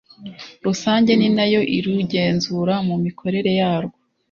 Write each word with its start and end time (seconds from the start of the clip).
Rusange 0.65 1.11
ninayo 1.17 1.61
irugenzura 1.77 2.75
mu 2.87 2.95
mikorere 3.05 3.49
yarwo 3.59 3.97